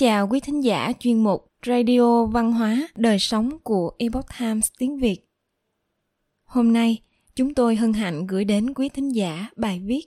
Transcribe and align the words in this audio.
chào 0.00 0.28
quý 0.28 0.40
thính 0.40 0.64
giả 0.64 0.92
chuyên 0.98 1.24
mục 1.24 1.46
Radio 1.66 2.24
Văn 2.24 2.52
hóa 2.52 2.88
Đời 2.96 3.18
sống 3.18 3.58
của 3.62 3.92
Epoch 3.98 4.26
Times 4.40 4.68
tiếng 4.78 4.98
Việt. 4.98 5.18
Hôm 6.44 6.72
nay, 6.72 7.02
chúng 7.34 7.54
tôi 7.54 7.76
hân 7.76 7.92
hạnh 7.92 8.26
gửi 8.26 8.44
đến 8.44 8.74
quý 8.74 8.88
thính 8.88 9.14
giả 9.14 9.46
bài 9.56 9.82
viết 9.84 10.02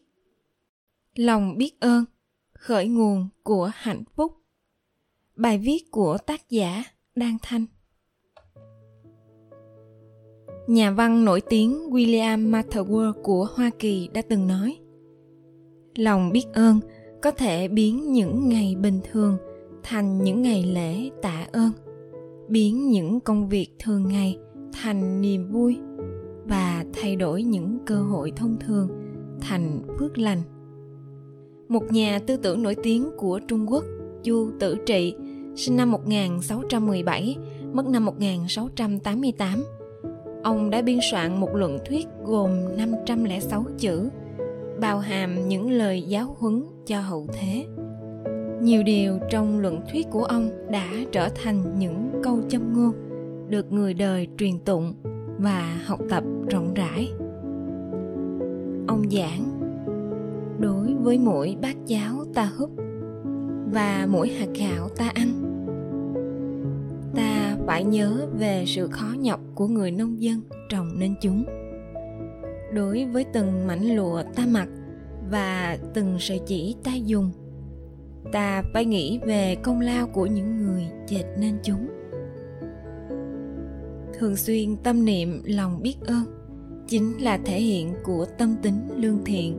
Lòng 1.15 1.57
biết 1.57 1.79
ơn, 1.79 2.05
khởi 2.53 2.87
nguồn 2.87 3.27
của 3.43 3.71
hạnh 3.73 4.03
phúc. 4.15 4.33
Bài 5.35 5.57
viết 5.57 5.91
của 5.91 6.17
tác 6.17 6.49
giả 6.49 6.83
Đan 7.15 7.37
Thanh. 7.41 7.65
Nhà 10.67 10.91
văn 10.91 11.25
nổi 11.25 11.41
tiếng 11.41 11.89
William 11.89 12.51
Matherworth 12.51 13.21
của 13.23 13.47
Hoa 13.55 13.71
Kỳ 13.79 14.09
đã 14.13 14.21
từng 14.29 14.47
nói 14.47 14.77
Lòng 15.95 16.31
biết 16.31 16.45
ơn 16.53 16.79
có 17.21 17.31
thể 17.31 17.67
biến 17.67 18.11
những 18.11 18.49
ngày 18.49 18.75
bình 18.75 18.99
thường 19.11 19.37
thành 19.83 20.23
những 20.23 20.41
ngày 20.41 20.63
lễ 20.63 21.09
tạ 21.21 21.47
ơn 21.51 21.71
biến 22.47 22.89
những 22.89 23.19
công 23.19 23.49
việc 23.49 23.67
thường 23.79 24.07
ngày 24.07 24.37
thành 24.81 25.21
niềm 25.21 25.51
vui 25.51 25.77
và 26.45 26.85
thay 26.93 27.15
đổi 27.15 27.43
những 27.43 27.79
cơ 27.85 27.95
hội 27.95 28.31
thông 28.35 28.57
thường 28.59 28.89
thành 29.41 29.81
phước 29.99 30.17
lành 30.17 30.41
một 31.73 31.91
nhà 31.91 32.19
tư 32.27 32.37
tưởng 32.37 32.63
nổi 32.63 32.75
tiếng 32.83 33.09
của 33.17 33.39
Trung 33.47 33.71
Quốc, 33.71 33.83
Chu 34.23 34.51
Tử 34.59 34.77
Trị, 34.85 35.15
sinh 35.55 35.77
năm 35.77 35.91
1617, 35.91 37.37
mất 37.73 37.85
năm 37.85 38.05
1688. 38.05 39.63
Ông 40.43 40.69
đã 40.69 40.81
biên 40.81 40.99
soạn 41.11 41.39
một 41.39 41.55
luận 41.55 41.77
thuyết 41.85 42.07
gồm 42.25 42.49
506 42.77 43.65
chữ, 43.77 44.09
bao 44.79 44.99
hàm 44.99 45.47
những 45.47 45.71
lời 45.71 46.01
giáo 46.01 46.35
huấn 46.39 46.63
cho 46.85 47.01
hậu 47.01 47.27
thế 47.33 47.65
nhiều 48.63 48.83
điều 48.83 49.19
trong 49.29 49.59
luận 49.59 49.81
thuyết 49.91 50.07
của 50.11 50.23
ông 50.23 50.49
đã 50.71 50.87
trở 51.11 51.29
thành 51.43 51.79
những 51.79 52.11
câu 52.23 52.39
châm 52.49 52.73
ngôn 52.73 52.93
được 53.49 53.71
người 53.71 53.93
đời 53.93 54.27
truyền 54.37 54.59
tụng 54.59 54.93
và 55.37 55.81
học 55.85 55.99
tập 56.09 56.23
rộng 56.49 56.73
rãi. 56.73 57.11
Ông 58.87 59.03
giảng, 59.11 59.59
đối 60.59 60.93
với 60.93 61.17
mỗi 61.17 61.57
bát 61.61 61.75
cháo 61.87 62.25
ta 62.33 62.51
húp 62.57 62.69
và 63.73 64.07
mỗi 64.09 64.29
hạt 64.29 64.47
gạo 64.59 64.89
ta 64.89 65.11
ăn, 65.15 65.29
ta 67.15 67.57
phải 67.65 67.83
nhớ 67.83 68.27
về 68.39 68.63
sự 68.67 68.87
khó 68.87 69.07
nhọc 69.19 69.39
của 69.55 69.67
người 69.67 69.91
nông 69.91 70.21
dân 70.21 70.41
trồng 70.69 70.99
nên 70.99 71.15
chúng. 71.21 71.45
Đối 72.73 73.05
với 73.05 73.25
từng 73.33 73.67
mảnh 73.67 73.95
lụa 73.95 74.23
ta 74.35 74.45
mặc 74.51 74.67
và 75.31 75.77
từng 75.93 76.15
sợi 76.19 76.41
chỉ 76.45 76.75
ta 76.83 76.93
dùng 76.95 77.31
ta 78.31 78.63
phải 78.73 78.85
nghĩ 78.85 79.19
về 79.25 79.55
công 79.55 79.79
lao 79.79 80.07
của 80.07 80.25
những 80.25 80.57
người 80.57 80.85
dệt 81.07 81.25
nên 81.39 81.57
chúng. 81.63 81.87
Thường 84.19 84.35
xuyên 84.35 84.75
tâm 84.77 85.05
niệm, 85.05 85.41
lòng 85.45 85.81
biết 85.81 85.95
ơn, 86.01 86.23
chính 86.87 87.23
là 87.23 87.39
thể 87.45 87.61
hiện 87.61 87.93
của 88.03 88.25
tâm 88.37 88.55
tính 88.61 88.87
lương 88.97 89.25
thiện 89.25 89.57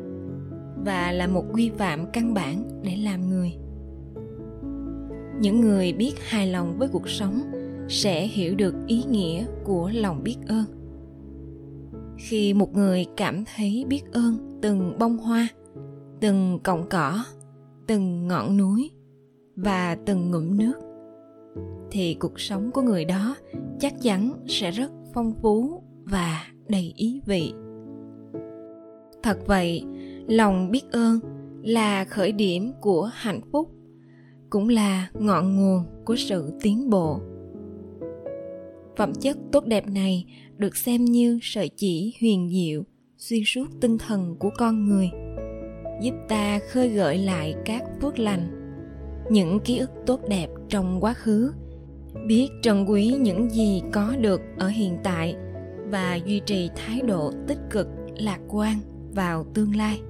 và 0.85 1.13
là 1.13 1.27
một 1.27 1.45
quy 1.53 1.71
phạm 1.79 2.11
căn 2.13 2.35
bản 2.35 2.81
để 2.83 2.97
làm 2.97 3.29
người. 3.29 3.53
Những 5.41 5.61
người 5.61 5.93
biết 5.93 6.13
hài 6.29 6.47
lòng 6.47 6.79
với 6.79 6.89
cuộc 6.89 7.09
sống 7.09 7.43
sẽ 7.89 8.27
hiểu 8.27 8.55
được 8.55 8.75
ý 8.87 9.05
nghĩa 9.11 9.47
của 9.65 9.91
lòng 9.95 10.23
biết 10.25 10.37
ơn. 10.49 10.65
Khi 12.19 12.55
một 12.55 12.75
người 12.75 13.07
cảm 13.17 13.45
thấy 13.57 13.85
biết 13.89 14.03
ơn 14.13 14.59
từng 14.63 14.99
bông 14.99 15.19
hoa, 15.19 15.49
từng 16.21 16.59
cọng 16.63 16.89
cỏ 16.89 17.25
từng 17.87 18.29
ngọn 18.29 18.57
núi 18.57 18.91
và 19.57 19.97
từng 20.07 20.31
ngụm 20.31 20.57
nước, 20.57 20.75
thì 21.91 22.15
cuộc 22.15 22.41
sống 22.41 22.71
của 22.71 22.83
người 22.83 23.05
đó 23.05 23.37
chắc 23.81 23.95
chắn 24.03 24.33
sẽ 24.47 24.71
rất 24.71 24.93
phong 25.15 25.33
phú 25.43 25.83
và 26.05 26.47
đầy 26.69 26.93
ý 26.97 27.21
vị. 27.27 27.53
Thật 29.23 29.47
vậy, 29.47 29.85
lòng 30.29 30.71
biết 30.71 30.83
ơn 30.93 31.21
là 31.63 32.05
khởi 32.05 32.33
điểm 32.33 32.73
của 32.81 33.11
hạnh 33.15 33.41
phúc, 33.53 33.71
cũng 34.51 34.69
là 34.69 35.11
ngọn 35.15 35.57
nguồn 35.57 35.85
của 36.05 36.17
sự 36.17 36.53
tiến 36.63 36.91
bộ. 36.91 37.21
Phẩm 38.97 39.13
chất 39.21 39.39
tốt 39.53 39.65
đẹp 39.67 39.89
này 39.89 40.25
được 40.57 40.77
xem 40.77 41.05
như 41.05 41.39
sợi 41.43 41.69
chỉ 41.69 42.15
huyền 42.21 42.51
diệu 42.51 42.83
xuyên 43.19 43.43
suốt 43.47 43.67
tinh 43.81 43.99
thần 43.99 44.37
của 44.39 44.51
con 44.59 44.85
người 44.85 45.11
giúp 46.01 46.15
ta 46.29 46.59
khơi 46.73 46.89
gợi 46.89 47.19
lại 47.19 47.55
các 47.65 47.83
phước 48.01 48.19
lành, 48.19 48.49
những 49.31 49.61
ký 49.61 49.79
ức 49.79 49.91
tốt 50.07 50.21
đẹp 50.29 50.49
trong 50.69 51.01
quá 51.01 51.15
khứ, 51.15 51.53
biết 52.27 52.49
trân 52.63 52.85
quý 52.85 53.17
những 53.21 53.51
gì 53.51 53.83
có 53.93 54.15
được 54.21 54.41
ở 54.59 54.69
hiện 54.69 54.97
tại 55.03 55.37
và 55.91 56.15
duy 56.15 56.41
trì 56.47 56.71
thái 56.77 57.01
độ 57.01 57.33
tích 57.47 57.59
cực, 57.71 57.89
lạc 58.17 58.41
quan 58.49 58.75
vào 59.15 59.45
tương 59.55 59.77
lai. 59.77 60.01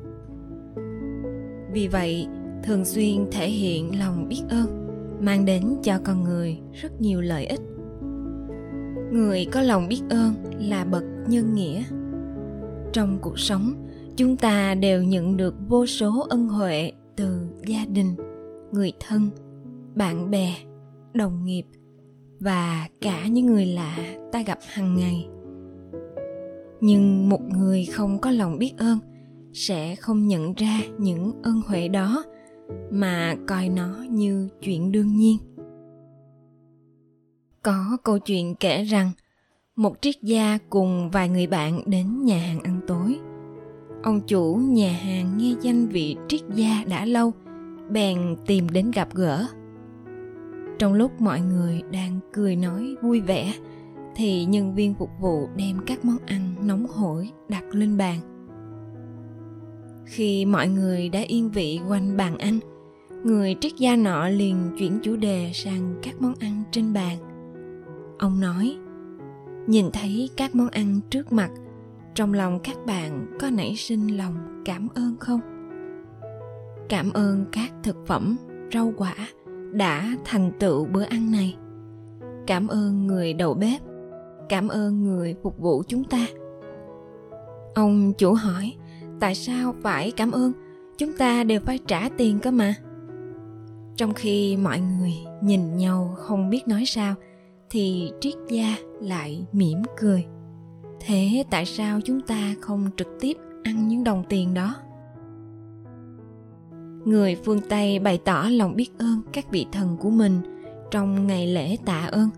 Vì 1.72 1.88
vậy, 1.88 2.26
thường 2.62 2.84
xuyên 2.84 3.26
thể 3.32 3.48
hiện 3.48 3.98
lòng 3.98 4.28
biết 4.28 4.42
ơn, 4.48 4.88
mang 5.20 5.44
đến 5.44 5.76
cho 5.82 5.98
con 6.04 6.24
người 6.24 6.58
rất 6.72 7.00
nhiều 7.00 7.20
lợi 7.20 7.46
ích. 7.46 7.60
Người 9.12 9.46
có 9.52 9.62
lòng 9.62 9.88
biết 9.88 10.02
ơn 10.10 10.34
là 10.58 10.84
bậc 10.84 11.04
nhân 11.26 11.54
nghĩa 11.54 11.82
trong 12.92 13.18
cuộc 13.22 13.38
sống 13.38 13.83
chúng 14.16 14.36
ta 14.36 14.74
đều 14.74 15.02
nhận 15.02 15.36
được 15.36 15.54
vô 15.68 15.86
số 15.86 16.26
ân 16.30 16.48
huệ 16.48 16.92
từ 17.16 17.48
gia 17.66 17.84
đình, 17.84 18.16
người 18.72 18.92
thân, 19.00 19.30
bạn 19.94 20.30
bè, 20.30 20.54
đồng 21.12 21.44
nghiệp 21.44 21.64
và 22.40 22.88
cả 23.00 23.26
những 23.26 23.46
người 23.46 23.66
lạ 23.66 23.96
ta 24.32 24.42
gặp 24.42 24.58
hàng 24.66 24.96
ngày. 24.96 25.28
Nhưng 26.80 27.28
một 27.28 27.40
người 27.42 27.84
không 27.84 28.18
có 28.18 28.30
lòng 28.30 28.58
biết 28.58 28.72
ơn 28.76 28.98
sẽ 29.52 29.96
không 29.96 30.28
nhận 30.28 30.54
ra 30.54 30.80
những 30.98 31.32
ân 31.42 31.62
huệ 31.66 31.88
đó 31.88 32.24
mà 32.90 33.36
coi 33.46 33.68
nó 33.68 34.04
như 34.10 34.48
chuyện 34.60 34.92
đương 34.92 35.16
nhiên. 35.16 35.38
Có 37.62 37.96
câu 38.04 38.18
chuyện 38.18 38.54
kể 38.54 38.84
rằng, 38.84 39.10
một 39.76 39.96
triết 40.00 40.14
gia 40.22 40.58
cùng 40.70 41.10
vài 41.10 41.28
người 41.28 41.46
bạn 41.46 41.82
đến 41.86 42.24
nhà 42.24 42.38
hàng 42.38 42.60
ăn 42.62 42.80
tối 42.86 43.18
ông 44.04 44.20
chủ 44.20 44.54
nhà 44.54 44.92
hàng 44.92 45.36
nghe 45.36 45.54
danh 45.60 45.86
vị 45.86 46.16
triết 46.28 46.40
gia 46.54 46.84
đã 46.88 47.04
lâu, 47.04 47.32
bèn 47.90 48.36
tìm 48.46 48.68
đến 48.68 48.90
gặp 48.90 49.08
gỡ. 49.14 49.46
Trong 50.78 50.94
lúc 50.94 51.20
mọi 51.20 51.40
người 51.40 51.82
đang 51.92 52.20
cười 52.32 52.56
nói 52.56 52.96
vui 53.02 53.20
vẻ, 53.20 53.54
thì 54.16 54.44
nhân 54.44 54.74
viên 54.74 54.94
phục 54.94 55.10
vụ 55.20 55.48
đem 55.56 55.78
các 55.86 56.04
món 56.04 56.18
ăn 56.26 56.54
nóng 56.62 56.86
hổi 56.86 57.30
đặt 57.48 57.64
lên 57.72 57.96
bàn. 57.96 58.20
Khi 60.06 60.44
mọi 60.44 60.68
người 60.68 61.08
đã 61.08 61.20
yên 61.20 61.50
vị 61.50 61.80
quanh 61.88 62.16
bàn 62.16 62.38
ăn, 62.38 62.58
người 63.24 63.56
triết 63.60 63.72
gia 63.76 63.96
nọ 63.96 64.28
liền 64.28 64.56
chuyển 64.78 64.98
chủ 65.02 65.16
đề 65.16 65.50
sang 65.54 65.94
các 66.02 66.14
món 66.20 66.34
ăn 66.40 66.62
trên 66.70 66.92
bàn. 66.92 67.18
Ông 68.18 68.40
nói, 68.40 68.76
nhìn 69.66 69.86
thấy 69.92 70.30
các 70.36 70.54
món 70.54 70.68
ăn 70.68 71.00
trước 71.10 71.32
mặt 71.32 71.50
trong 72.14 72.34
lòng 72.34 72.58
các 72.64 72.76
bạn 72.86 73.26
có 73.40 73.50
nảy 73.50 73.74
sinh 73.76 74.16
lòng 74.16 74.62
cảm 74.64 74.88
ơn 74.94 75.16
không? 75.20 75.40
Cảm 76.88 77.12
ơn 77.12 77.44
các 77.52 77.72
thực 77.82 78.06
phẩm, 78.06 78.36
rau 78.72 78.92
quả 78.96 79.14
đã 79.72 80.16
thành 80.24 80.52
tựu 80.58 80.84
bữa 80.84 81.02
ăn 81.02 81.30
này. 81.32 81.56
Cảm 82.46 82.68
ơn 82.68 83.06
người 83.06 83.32
đầu 83.32 83.54
bếp. 83.54 83.80
Cảm 84.48 84.68
ơn 84.68 85.04
người 85.04 85.34
phục 85.42 85.58
vụ 85.58 85.82
chúng 85.88 86.04
ta. 86.04 86.26
Ông 87.74 88.12
chủ 88.18 88.34
hỏi, 88.34 88.74
tại 89.20 89.34
sao 89.34 89.74
phải 89.82 90.10
cảm 90.10 90.30
ơn? 90.30 90.52
Chúng 90.98 91.12
ta 91.12 91.44
đều 91.44 91.60
phải 91.60 91.78
trả 91.86 92.08
tiền 92.16 92.38
cơ 92.38 92.50
mà. 92.50 92.74
Trong 93.96 94.14
khi 94.14 94.56
mọi 94.56 94.80
người 94.80 95.12
nhìn 95.42 95.76
nhau 95.76 96.14
không 96.16 96.50
biết 96.50 96.68
nói 96.68 96.84
sao, 96.86 97.14
thì 97.70 98.10
triết 98.20 98.34
gia 98.48 98.76
lại 99.00 99.46
mỉm 99.52 99.82
cười 100.00 100.24
thế 101.06 101.44
tại 101.50 101.64
sao 101.64 102.00
chúng 102.04 102.20
ta 102.20 102.54
không 102.60 102.90
trực 102.96 103.08
tiếp 103.20 103.36
ăn 103.62 103.88
những 103.88 104.04
đồng 104.04 104.24
tiền 104.28 104.54
đó? 104.54 104.74
Người 107.04 107.36
phương 107.44 107.60
tây 107.68 107.98
bày 107.98 108.18
tỏ 108.24 108.48
lòng 108.50 108.76
biết 108.76 108.90
ơn 108.98 109.20
các 109.32 109.50
vị 109.50 109.66
thần 109.72 109.96
của 110.00 110.10
mình 110.10 110.40
trong 110.90 111.26
ngày 111.26 111.46
lễ 111.46 111.76
tạ 111.84 112.08
ơn. 112.12 112.30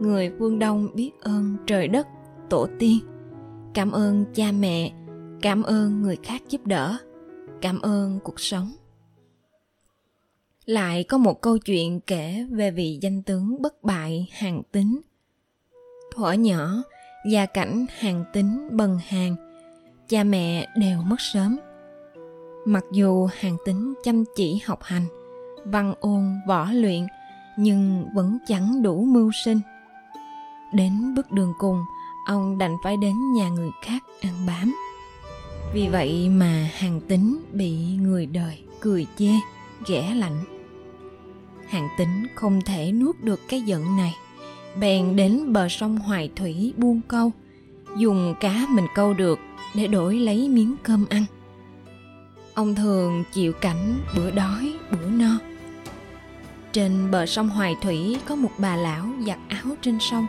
Người 0.00 0.32
phương 0.38 0.58
đông 0.58 0.88
biết 0.94 1.10
ơn 1.20 1.56
trời 1.66 1.88
đất, 1.88 2.06
tổ 2.50 2.66
tiên. 2.78 2.98
Cảm 3.74 3.90
ơn 3.90 4.24
cha 4.34 4.52
mẹ, 4.52 4.92
cảm 5.42 5.62
ơn 5.62 6.02
người 6.02 6.16
khác 6.22 6.42
giúp 6.48 6.66
đỡ, 6.66 6.96
cảm 7.60 7.80
ơn 7.80 8.18
cuộc 8.24 8.40
sống. 8.40 8.72
Lại 10.64 11.04
có 11.04 11.18
một 11.18 11.40
câu 11.40 11.58
chuyện 11.58 12.00
kể 12.00 12.46
về 12.50 12.70
vị 12.70 12.98
danh 13.02 13.22
tướng 13.22 13.62
bất 13.62 13.82
bại 13.82 14.28
hàng 14.32 14.62
tính 14.72 15.00
thuở 16.14 16.32
nhỏ 16.32 16.82
gia 17.24 17.46
cảnh 17.46 17.86
hàng 17.98 18.24
tính 18.32 18.68
bần 18.72 18.98
hàng, 19.08 19.36
cha 20.08 20.24
mẹ 20.24 20.68
đều 20.76 21.02
mất 21.02 21.20
sớm. 21.20 21.58
Mặc 22.64 22.84
dù 22.92 23.28
hàng 23.40 23.56
tính 23.64 23.94
chăm 24.04 24.24
chỉ 24.36 24.60
học 24.64 24.82
hành, 24.82 25.06
văn 25.64 25.94
ôn 26.00 26.40
võ 26.48 26.70
luyện, 26.72 27.06
nhưng 27.56 28.06
vẫn 28.14 28.38
chẳng 28.46 28.82
đủ 28.82 29.04
mưu 29.04 29.30
sinh. 29.44 29.60
Đến 30.74 31.14
bước 31.14 31.30
đường 31.30 31.52
cùng, 31.58 31.80
ông 32.26 32.58
đành 32.58 32.76
phải 32.84 32.96
đến 32.96 33.32
nhà 33.32 33.48
người 33.48 33.70
khác 33.82 34.02
ăn 34.20 34.46
bám. 34.46 34.74
Vì 35.74 35.88
vậy 35.88 36.28
mà 36.28 36.70
hàng 36.74 37.00
tính 37.00 37.42
bị 37.52 37.76
người 38.00 38.26
đời 38.26 38.58
cười 38.80 39.06
chê, 39.16 39.30
ghẻ 39.86 40.14
lạnh. 40.14 40.44
Hàng 41.68 41.88
tính 41.98 42.26
không 42.34 42.60
thể 42.60 42.92
nuốt 42.92 43.20
được 43.20 43.40
cái 43.48 43.60
giận 43.60 43.96
này 43.96 44.14
bèn 44.76 45.16
đến 45.16 45.52
bờ 45.52 45.68
sông 45.68 45.96
hoài 45.96 46.30
thủy 46.36 46.72
buông 46.76 47.00
câu, 47.08 47.32
dùng 47.96 48.34
cá 48.40 48.66
mình 48.70 48.86
câu 48.94 49.14
được 49.14 49.38
để 49.74 49.86
đổi 49.86 50.16
lấy 50.16 50.48
miếng 50.48 50.76
cơm 50.82 51.06
ăn. 51.10 51.24
Ông 52.54 52.74
thường 52.74 53.24
chịu 53.32 53.52
cảnh 53.52 53.98
bữa 54.16 54.30
đói, 54.30 54.74
bữa 54.90 55.06
no. 55.10 55.38
Trên 56.72 57.10
bờ 57.10 57.26
sông 57.26 57.48
hoài 57.48 57.76
thủy 57.82 58.16
có 58.26 58.34
một 58.36 58.50
bà 58.58 58.76
lão 58.76 59.06
giặt 59.26 59.38
áo 59.48 59.76
trên 59.82 59.98
sông. 60.00 60.26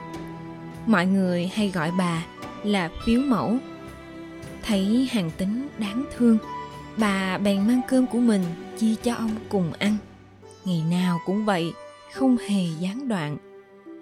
Mọi 0.88 1.06
người 1.06 1.48
hay 1.48 1.70
gọi 1.70 1.92
bà 1.98 2.24
là 2.64 2.90
phiếu 3.06 3.22
mẫu. 3.22 3.58
Thấy 4.64 5.08
hàng 5.12 5.32
tính 5.38 5.68
đáng 5.78 6.06
thương, 6.18 6.38
bà 6.98 7.38
bèn 7.38 7.68
mang 7.68 7.82
cơm 7.88 8.08
của 8.08 8.20
mình 8.20 8.44
chia 8.78 8.96
cho 9.04 9.16
ông 9.16 9.32
cùng 9.50 9.74
ăn. 9.80 9.98
Ngày 10.66 10.84
nào 10.92 11.20
cũng 11.26 11.46
vậy, 11.46 11.74
không 12.14 12.38
hề 12.38 12.64
gián 12.80 13.08
đoạn 13.08 13.38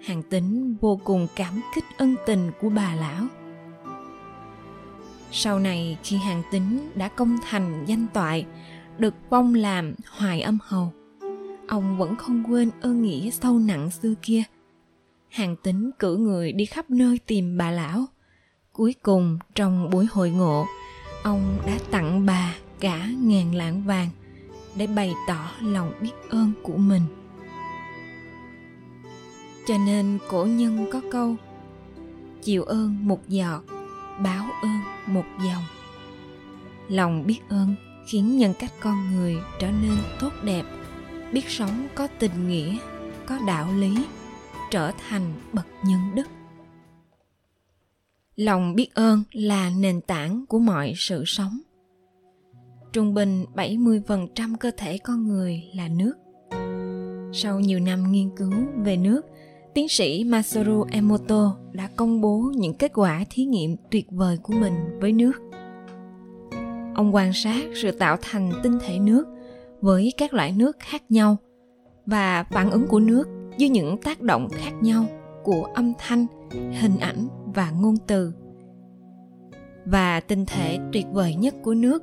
hàng 0.04 0.22
tính 0.22 0.76
vô 0.80 1.00
cùng 1.04 1.26
cảm 1.36 1.60
kích 1.74 1.84
ân 1.96 2.14
tình 2.26 2.50
của 2.60 2.68
bà 2.68 2.94
lão. 2.94 3.26
Sau 5.32 5.58
này 5.58 5.98
khi 6.04 6.16
hàng 6.16 6.42
tính 6.50 6.90
đã 6.94 7.08
công 7.08 7.38
thành 7.48 7.84
danh 7.86 8.06
toại, 8.12 8.46
được 8.98 9.14
phong 9.30 9.54
làm 9.54 9.94
hoài 10.10 10.40
âm 10.40 10.58
hầu, 10.62 10.92
ông 11.68 11.98
vẫn 11.98 12.16
không 12.16 12.44
quên 12.48 12.70
ơn 12.80 13.02
nghĩa 13.02 13.30
sâu 13.30 13.58
nặng 13.58 13.90
xưa 13.90 14.14
kia. 14.22 14.42
Hàng 15.28 15.56
tính 15.56 15.90
cử 15.98 16.16
người 16.16 16.52
đi 16.52 16.64
khắp 16.64 16.90
nơi 16.90 17.18
tìm 17.26 17.58
bà 17.58 17.70
lão. 17.70 18.04
Cuối 18.72 18.94
cùng, 19.02 19.38
trong 19.54 19.90
buổi 19.90 20.06
hội 20.10 20.30
ngộ, 20.30 20.66
ông 21.22 21.58
đã 21.66 21.78
tặng 21.90 22.26
bà 22.26 22.54
cả 22.80 23.08
ngàn 23.22 23.54
lạng 23.54 23.82
vàng 23.84 24.08
để 24.76 24.86
bày 24.86 25.14
tỏ 25.28 25.50
lòng 25.60 25.92
biết 26.00 26.12
ơn 26.30 26.52
của 26.62 26.76
mình 26.76 27.02
cho 29.66 29.74
nên 29.86 30.18
cổ 30.28 30.44
nhân 30.44 30.86
có 30.92 31.00
câu 31.10 31.36
chịu 32.42 32.64
ơn 32.64 33.08
một 33.08 33.28
giọt 33.28 33.64
báo 34.22 34.46
ơn 34.62 34.80
một 35.06 35.24
dòng. 35.46 35.62
Lòng 36.88 37.26
biết 37.26 37.40
ơn 37.48 37.74
khiến 38.06 38.38
nhân 38.38 38.54
cách 38.58 38.72
con 38.80 39.16
người 39.16 39.36
trở 39.60 39.70
nên 39.70 39.98
tốt 40.20 40.32
đẹp 40.44 40.64
biết 41.32 41.48
sống 41.48 41.88
có 41.94 42.06
tình 42.18 42.48
nghĩa 42.48 42.78
có 43.26 43.38
đạo 43.46 43.72
lý 43.78 44.04
trở 44.70 44.90
thành 45.08 45.32
bậc 45.52 45.66
nhân 45.84 46.00
đức. 46.14 46.26
Lòng 48.36 48.74
biết 48.74 48.94
ơn 48.94 49.22
là 49.32 49.70
nền 49.70 50.00
tảng 50.00 50.44
của 50.46 50.58
mọi 50.58 50.92
sự 50.96 51.24
sống. 51.26 51.58
Trung 52.92 53.14
bình 53.14 53.44
70% 53.54 54.56
cơ 54.56 54.70
thể 54.76 54.98
con 54.98 55.28
người 55.28 55.62
là 55.74 55.88
nước. 55.88 56.14
Sau 57.32 57.60
nhiều 57.60 57.80
năm 57.80 58.12
nghiên 58.12 58.30
cứu 58.36 58.52
về 58.84 58.96
nước, 58.96 59.22
tiến 59.74 59.88
sĩ 59.88 60.24
Masaru 60.24 60.84
Emoto 60.90 61.56
đã 61.72 61.88
công 61.96 62.20
bố 62.20 62.52
những 62.54 62.74
kết 62.74 62.92
quả 62.94 63.24
thí 63.30 63.44
nghiệm 63.44 63.76
tuyệt 63.90 64.06
vời 64.10 64.38
của 64.42 64.52
mình 64.52 64.74
với 65.00 65.12
nước. 65.12 65.32
Ông 66.94 67.14
quan 67.14 67.32
sát 67.32 67.64
sự 67.82 67.90
tạo 67.90 68.16
thành 68.22 68.52
tinh 68.62 68.78
thể 68.86 68.98
nước 68.98 69.24
với 69.80 70.12
các 70.16 70.34
loại 70.34 70.52
nước 70.52 70.76
khác 70.78 71.02
nhau 71.08 71.36
và 72.06 72.44
phản 72.50 72.70
ứng 72.70 72.86
của 72.86 73.00
nước 73.00 73.24
với 73.58 73.68
những 73.68 73.96
tác 74.02 74.20
động 74.20 74.48
khác 74.52 74.72
nhau 74.80 75.04
của 75.44 75.64
âm 75.74 75.92
thanh, 75.98 76.26
hình 76.50 76.98
ảnh 77.00 77.28
và 77.54 77.70
ngôn 77.70 77.94
từ. 78.06 78.32
Và 79.84 80.20
tinh 80.20 80.46
thể 80.46 80.78
tuyệt 80.92 81.06
vời 81.12 81.34
nhất 81.34 81.54
của 81.62 81.74
nước 81.74 82.02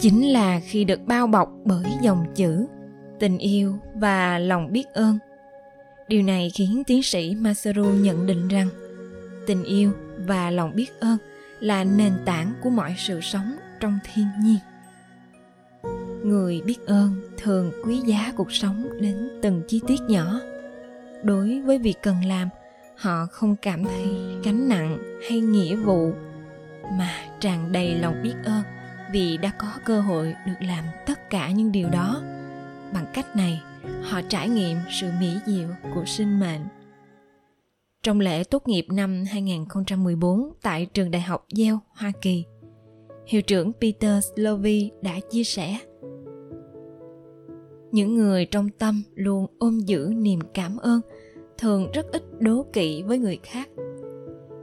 chính 0.00 0.32
là 0.32 0.60
khi 0.60 0.84
được 0.84 1.00
bao 1.06 1.26
bọc 1.26 1.48
bởi 1.64 1.84
dòng 2.02 2.24
chữ 2.34 2.66
tình 3.20 3.38
yêu 3.38 3.74
và 3.94 4.38
lòng 4.38 4.72
biết 4.72 4.86
ơn 4.94 5.18
điều 6.08 6.22
này 6.22 6.50
khiến 6.54 6.82
tiến 6.86 7.02
sĩ 7.02 7.34
masaru 7.34 7.84
nhận 7.84 8.26
định 8.26 8.48
rằng 8.48 8.68
tình 9.46 9.64
yêu 9.64 9.92
và 10.26 10.50
lòng 10.50 10.74
biết 10.74 11.00
ơn 11.00 11.18
là 11.60 11.84
nền 11.84 12.12
tảng 12.24 12.52
của 12.62 12.70
mọi 12.70 12.94
sự 12.98 13.20
sống 13.20 13.56
trong 13.80 13.98
thiên 14.04 14.26
nhiên. 14.40 14.58
Người 16.24 16.62
biết 16.64 16.86
ơn 16.86 17.22
thường 17.36 17.72
quý 17.84 18.00
giá 18.06 18.32
cuộc 18.36 18.52
sống 18.52 18.88
đến 19.00 19.28
từng 19.42 19.62
chi 19.68 19.80
tiết 19.86 20.00
nhỏ. 20.08 20.40
Đối 21.22 21.60
với 21.60 21.78
việc 21.78 22.02
cần 22.02 22.24
làm, 22.24 22.48
họ 22.96 23.26
không 23.26 23.56
cảm 23.56 23.84
thấy 23.84 24.06
gánh 24.44 24.68
nặng 24.68 24.98
hay 25.28 25.40
nghĩa 25.40 25.76
vụ, 25.76 26.12
mà 26.92 27.10
tràn 27.40 27.72
đầy 27.72 27.94
lòng 27.94 28.22
biết 28.22 28.34
ơn 28.44 28.62
vì 29.12 29.36
đã 29.36 29.52
có 29.58 29.68
cơ 29.84 30.00
hội 30.00 30.34
được 30.46 30.66
làm 30.66 30.84
tất 31.06 31.30
cả 31.30 31.50
những 31.50 31.72
điều 31.72 31.88
đó 31.88 32.22
bằng 32.94 33.06
cách 33.14 33.36
này 33.36 33.62
họ 34.02 34.20
trải 34.28 34.48
nghiệm 34.48 34.76
sự 35.00 35.06
mỹ 35.20 35.28
diệu 35.46 35.68
của 35.94 36.04
sinh 36.06 36.40
mệnh. 36.40 36.60
Trong 38.02 38.20
lễ 38.20 38.44
tốt 38.44 38.68
nghiệp 38.68 38.86
năm 38.92 39.24
2014 39.30 40.52
tại 40.62 40.86
trường 40.86 41.10
đại 41.10 41.22
học 41.22 41.46
Yale, 41.58 41.78
Hoa 41.88 42.12
Kỳ, 42.22 42.44
hiệu 43.26 43.42
trưởng 43.42 43.72
Peter 43.80 44.24
Slovy 44.24 44.90
đã 45.02 45.20
chia 45.30 45.44
sẻ 45.44 45.78
những 47.92 48.14
người 48.14 48.46
trong 48.46 48.68
tâm 48.68 49.02
luôn 49.14 49.46
ôm 49.58 49.80
giữ 49.80 50.12
niềm 50.16 50.38
cảm 50.54 50.76
ơn 50.76 51.00
thường 51.58 51.92
rất 51.92 52.06
ít 52.12 52.22
đố 52.40 52.66
kỵ 52.72 53.02
với 53.02 53.18
người 53.18 53.38
khác. 53.42 53.68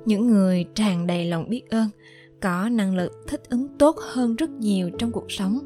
Những 0.06 0.27
người 0.27 0.66
tràn 0.75 1.07
đầy 1.07 1.25
lòng 1.25 1.50
biết 1.50 1.69
ơn 1.69 1.89
có 2.42 2.69
năng 2.69 2.95
lực 2.95 3.12
thích 3.27 3.42
ứng 3.50 3.68
tốt 3.77 3.95
hơn 4.00 4.36
rất 4.36 4.50
nhiều 4.50 4.89
trong 5.00 5.12
cuộc 5.12 5.31
sống 5.31 5.60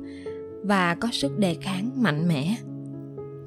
và 0.67 0.95
có 0.95 1.07
sức 1.11 1.37
đề 1.37 1.55
kháng 1.61 1.91
mạnh 1.95 2.27
mẽ. 2.27 2.55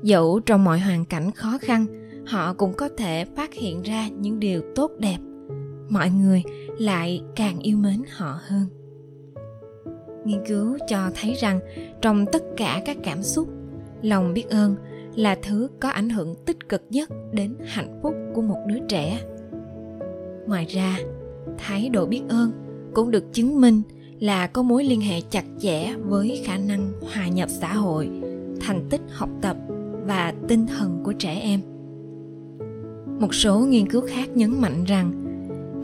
Dẫu 0.03 0.41
trong 0.41 0.65
mọi 0.65 0.79
hoàn 0.79 1.05
cảnh 1.05 1.31
khó 1.33 1.59
khăn, 1.61 1.87
họ 2.27 2.55
cũng 2.55 2.73
có 2.73 2.89
thể 2.97 3.25
phát 3.37 3.55
hiện 3.55 3.83
ra 3.83 4.09
những 4.09 4.41
điều 4.41 4.63
tốt 4.75 4.91
đẹp. 4.99 5.19
Mọi 5.89 6.11
người 6.11 6.43
lại 6.79 7.23
càng 7.37 7.59
yêu 7.59 7.77
mến 7.77 8.03
họ 8.17 8.41
hơn. 8.43 8.67
Nghiên 10.25 10.47
cứu 10.47 10.79
cho 10.89 11.11
thấy 11.15 11.35
rằng 11.35 11.61
trong 12.01 12.27
tất 12.33 12.43
cả 12.57 12.83
các 12.85 12.97
cảm 13.05 13.23
xúc, 13.23 13.49
lòng 14.03 14.35
biết 14.35 14.49
ơn 14.51 14.77
là 15.15 15.37
thứ 15.43 15.69
có 15.81 15.89
ảnh 15.89 16.11
hưởng 16.11 16.35
tích 16.47 16.69
cực 16.69 16.83
nhất 16.91 17.11
đến 17.33 17.57
hạnh 17.65 18.01
phúc 18.03 18.15
của 18.35 18.43
một 18.43 18.59
đứa 18.67 18.79
trẻ. 18.89 19.21
Ngoài 20.47 20.67
ra, 20.69 20.99
thái 21.59 21.89
độ 21.89 22.07
biết 22.07 22.23
ơn 22.29 22.53
cũng 22.95 23.11
được 23.11 23.25
chứng 23.33 23.61
minh 23.61 23.83
là 24.21 24.47
có 24.47 24.63
mối 24.63 24.85
liên 24.85 25.01
hệ 25.01 25.21
chặt 25.31 25.45
chẽ 25.59 25.95
với 25.95 26.43
khả 26.45 26.59
năng 26.59 26.93
hòa 27.15 27.29
nhập 27.29 27.49
xã 27.51 27.73
hội, 27.73 28.11
thành 28.61 28.89
tích 28.91 29.01
học 29.13 29.31
tập 29.43 29.57
và 30.07 30.35
tinh 30.49 30.67
thần 30.67 31.01
của 31.05 31.13
trẻ 31.13 31.41
em. 31.43 31.61
Một 33.21 33.35
số 33.35 33.59
nghiên 33.59 33.91
cứu 33.91 34.03
khác 34.09 34.29
nhấn 34.35 34.61
mạnh 34.61 34.85
rằng, 34.85 35.13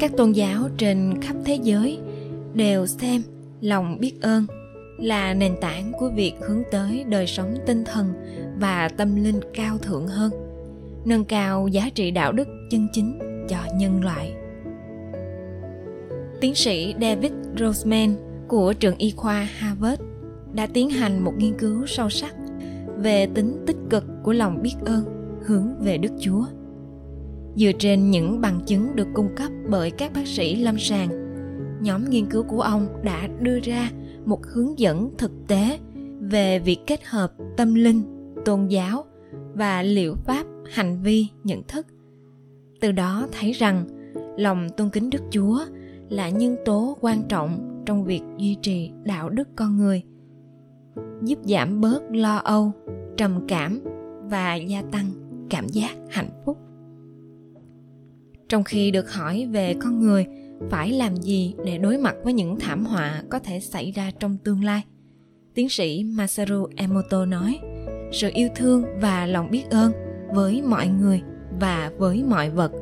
các 0.00 0.16
tôn 0.16 0.32
giáo 0.32 0.68
trên 0.78 1.14
khắp 1.22 1.36
thế 1.44 1.58
giới 1.62 1.98
đều 2.54 2.86
xem 2.86 3.22
lòng 3.60 3.98
biết 4.00 4.22
ơn 4.22 4.46
là 4.98 5.34
nền 5.34 5.56
tảng 5.60 5.92
của 5.92 6.10
việc 6.16 6.32
hướng 6.48 6.62
tới 6.70 7.04
đời 7.08 7.26
sống 7.26 7.54
tinh 7.66 7.84
thần 7.84 8.12
và 8.60 8.88
tâm 8.88 9.24
linh 9.24 9.40
cao 9.54 9.78
thượng 9.78 10.06
hơn, 10.06 10.32
nâng 11.04 11.24
cao 11.24 11.68
giá 11.68 11.90
trị 11.94 12.10
đạo 12.10 12.32
đức 12.32 12.48
chân 12.70 12.88
chính 12.92 13.18
cho 13.48 13.58
nhân 13.76 14.04
loại. 14.04 14.32
Tiến 16.40 16.54
sĩ 16.54 16.94
David 17.00 17.32
Roseman 17.58 18.16
của 18.48 18.72
trường 18.72 18.96
y 18.96 19.10
khoa 19.10 19.48
Harvard 19.58 20.02
đã 20.52 20.66
tiến 20.66 20.90
hành 20.90 21.24
một 21.24 21.32
nghiên 21.38 21.58
cứu 21.58 21.86
sâu 21.86 22.10
sắc 22.10 22.34
về 22.98 23.26
tính 23.26 23.64
tích 23.66 23.76
cực 23.90 24.04
của 24.22 24.32
lòng 24.32 24.62
biết 24.62 24.74
ơn 24.84 25.04
hướng 25.46 25.78
về 25.80 25.98
Đức 25.98 26.12
Chúa. 26.20 26.44
Dựa 27.56 27.72
trên 27.78 28.10
những 28.10 28.40
bằng 28.40 28.60
chứng 28.66 28.96
được 28.96 29.08
cung 29.14 29.28
cấp 29.36 29.52
bởi 29.68 29.90
các 29.90 30.12
bác 30.12 30.26
sĩ 30.26 30.56
lâm 30.56 30.78
sàng, 30.78 31.08
nhóm 31.82 32.10
nghiên 32.10 32.26
cứu 32.26 32.42
của 32.42 32.60
ông 32.60 32.88
đã 33.02 33.28
đưa 33.40 33.60
ra 33.60 33.90
một 34.24 34.46
hướng 34.46 34.78
dẫn 34.78 35.10
thực 35.18 35.32
tế 35.48 35.78
về 36.20 36.58
việc 36.58 36.78
kết 36.86 37.04
hợp 37.04 37.32
tâm 37.56 37.74
linh, 37.74 38.02
tôn 38.44 38.66
giáo 38.66 39.04
và 39.54 39.82
liệu 39.82 40.14
pháp 40.14 40.46
hành 40.72 41.02
vi 41.02 41.26
nhận 41.44 41.62
thức. 41.62 41.86
Từ 42.80 42.92
đó 42.92 43.28
thấy 43.32 43.52
rằng 43.52 43.86
lòng 44.38 44.68
tôn 44.76 44.90
kính 44.90 45.10
Đức 45.10 45.22
Chúa 45.30 45.58
là 46.08 46.28
nhân 46.28 46.56
tố 46.64 46.96
quan 47.00 47.22
trọng 47.28 47.82
trong 47.86 48.04
việc 48.04 48.22
duy 48.38 48.56
trì 48.62 48.90
đạo 49.04 49.28
đức 49.28 49.48
con 49.56 49.76
người, 49.76 50.02
giúp 51.22 51.38
giảm 51.42 51.80
bớt 51.80 52.02
lo 52.10 52.36
âu, 52.36 52.72
trầm 53.16 53.44
cảm 53.48 53.80
và 54.30 54.54
gia 54.54 54.82
tăng 54.82 55.06
cảm 55.50 55.66
giác 55.68 55.96
hạnh 56.10 56.30
phúc 56.44 56.58
trong 58.48 58.64
khi 58.64 58.90
được 58.90 59.12
hỏi 59.12 59.48
về 59.52 59.74
con 59.82 60.00
người, 60.00 60.26
phải 60.70 60.92
làm 60.92 61.16
gì 61.16 61.54
để 61.64 61.78
đối 61.78 61.98
mặt 61.98 62.16
với 62.24 62.32
những 62.32 62.60
thảm 62.60 62.84
họa 62.86 63.22
có 63.30 63.38
thể 63.38 63.60
xảy 63.60 63.90
ra 63.90 64.10
trong 64.20 64.36
tương 64.44 64.64
lai 64.64 64.82
tiến 65.54 65.68
sĩ 65.68 66.04
masaru 66.04 66.66
emoto 66.76 67.26
nói, 67.26 67.58
sự 68.12 68.30
yêu 68.34 68.48
thương 68.56 68.84
và 69.00 69.26
lòng 69.26 69.50
biết 69.50 69.64
ơn 69.70 69.92
với 70.34 70.62
mọi 70.62 70.88
người 70.88 71.22
và 71.60 71.92
với 71.98 72.24
mọi 72.28 72.50
vật. 72.50 72.72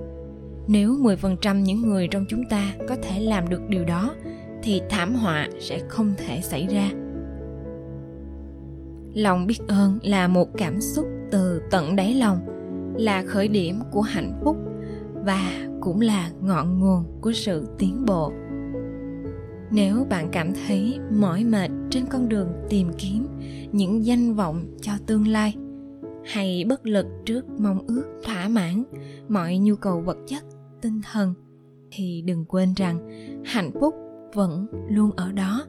Nếu 0.69 0.95
10% 0.95 1.61
những 1.61 1.83
người 1.83 2.09
trong 2.09 2.25
chúng 2.29 2.45
ta 2.45 2.75
có 2.89 2.97
thể 3.03 3.21
làm 3.21 3.49
được 3.49 3.69
điều 3.69 3.85
đó 3.85 4.15
thì 4.63 4.83
thảm 4.91 5.15
họa 5.15 5.49
sẽ 5.61 5.81
không 5.89 6.15
thể 6.17 6.41
xảy 6.41 6.67
ra. 6.67 6.91
Lòng 9.15 9.47
biết 9.47 9.59
ơn 9.69 9.99
là 10.03 10.29
một 10.29 10.49
cảm 10.59 10.81
xúc 10.81 11.07
từ 11.31 11.63
tận 11.71 11.97
đáy 11.97 12.15
lòng, 12.15 12.39
là 12.99 13.25
khởi 13.27 13.49
điểm 13.49 13.81
của 13.91 14.01
hạnh 14.01 14.41
phúc 14.45 14.57
và 15.25 15.69
cũng 15.81 16.01
là 16.01 16.31
ngọn 16.41 16.81
nguồn 16.81 17.05
của 17.21 17.33
sự 17.33 17.67
tiến 17.79 18.05
bộ 18.07 18.33
nếu 19.73 20.07
bạn 20.11 20.29
cảm 20.33 20.53
thấy 20.53 20.99
mỏi 21.11 21.45
mệt 21.45 21.71
trên 21.91 22.05
con 22.07 22.29
đường 22.29 22.49
tìm 22.69 22.91
kiếm 22.99 23.27
những 23.73 24.05
danh 24.07 24.35
vọng 24.35 24.65
cho 24.81 24.93
tương 25.07 25.29
lai 25.29 25.55
hay 26.25 26.65
bất 26.65 26.87
lực 26.87 27.07
trước 27.27 27.45
mong 27.59 27.87
ước 27.87 28.21
thỏa 28.25 28.49
mãn 28.49 28.85
mọi 29.29 29.59
nhu 29.59 29.77
cầu 29.77 30.01
vật 30.01 30.19
chất 30.27 30.45
tinh 30.81 31.01
thần 31.13 31.35
thì 31.93 32.23
đừng 32.27 32.45
quên 32.45 32.75
rằng 32.75 33.09
hạnh 33.45 33.71
phúc 33.81 33.95
vẫn 34.35 34.67
luôn 34.89 35.11
ở 35.17 35.33
đó 35.33 35.67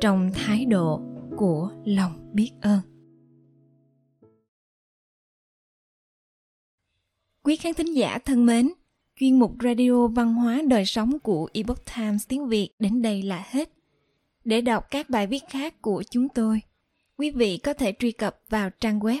trong 0.00 0.30
thái 0.34 0.64
độ 0.64 1.00
của 1.36 1.70
lòng 1.84 2.30
biết 2.32 2.50
ơn 2.60 2.80
quý 7.42 7.56
khán 7.56 7.74
thính 7.74 7.96
giả 7.96 8.18
thân 8.18 8.46
mến 8.46 8.68
chuyên 9.20 9.38
mục 9.38 9.52
radio 9.64 10.06
văn 10.06 10.34
hóa 10.34 10.62
đời 10.68 10.84
sống 10.84 11.18
của 11.18 11.48
Epoch 11.52 11.84
Times 11.96 12.28
tiếng 12.28 12.48
Việt 12.48 12.70
đến 12.78 13.02
đây 13.02 13.22
là 13.22 13.44
hết. 13.46 13.72
Để 14.44 14.60
đọc 14.60 14.84
các 14.90 15.10
bài 15.10 15.26
viết 15.26 15.42
khác 15.48 15.82
của 15.82 16.02
chúng 16.10 16.28
tôi, 16.28 16.60
quý 17.16 17.30
vị 17.30 17.58
có 17.58 17.74
thể 17.74 17.92
truy 17.98 18.12
cập 18.12 18.40
vào 18.48 18.70
trang 18.80 19.00
web 19.00 19.20